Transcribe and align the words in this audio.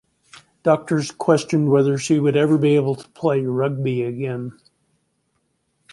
Doctors 0.63 1.11
questioned 1.11 1.69
whether 1.69 1.95
she 1.99 2.17
would 2.19 2.35
ever 2.35 2.57
be 2.57 2.73
able 2.73 2.95
to 2.95 3.07
play 3.09 3.45
rugby 3.45 4.01
again. 4.01 4.59